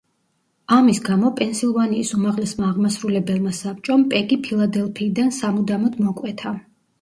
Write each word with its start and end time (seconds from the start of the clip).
ამის 0.75 0.99
გამო, 1.09 1.29
პენსილვანიის 1.41 2.13
უმაღლესმა 2.17 2.65
აღმასრულებელმა 2.69 3.53
საბჭომ, 3.59 4.07
პეგი 4.15 4.39
ფილადელფიიდან 4.49 5.31
სამუდამოდ 5.39 6.01
მოკვეთა. 6.09 6.57